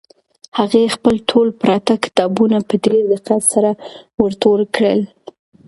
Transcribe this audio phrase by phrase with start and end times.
[0.57, 3.71] هغې خپل ټول پراته کتابونه په ډېر دقت سره
[4.21, 5.01] ور ټول کړل.